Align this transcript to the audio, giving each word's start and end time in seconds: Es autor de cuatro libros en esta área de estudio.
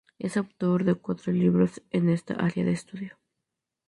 Es 0.17 0.35
autor 0.35 0.83
de 0.83 0.95
cuatro 0.95 1.31
libros 1.31 1.83
en 1.91 2.09
esta 2.09 2.33
área 2.33 2.65
de 2.65 2.71
estudio. 2.71 3.19